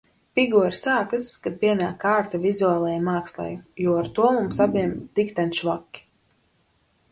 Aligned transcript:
Pigori 0.37 0.77
sākas, 0.77 1.27
kad 1.43 1.59
pienāk 1.63 1.91
kārta 2.05 2.39
vizuālajai 2.47 2.97
mākslai, 3.09 3.47
jo 3.85 3.99
ar 4.01 4.11
to 4.19 4.33
mums 4.39 4.61
abiem 4.67 4.99
dikten 5.21 5.55
švaki. 5.63 6.07